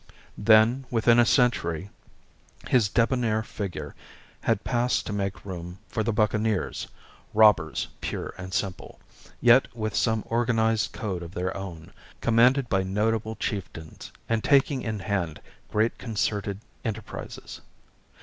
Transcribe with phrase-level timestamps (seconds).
[0.39, 1.91] Then, within a century,
[2.67, 3.93] his debonnaire figure
[4.41, 6.87] had passed to make room for the buccaneers,
[7.35, 8.99] robbers pure and simple,
[9.41, 14.97] yet with some organized code of their own, commanded by notable chieftains, and taking in
[15.01, 17.61] hand great concerted enterprises.